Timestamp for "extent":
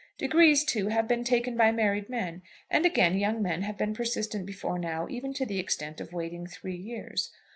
5.59-6.01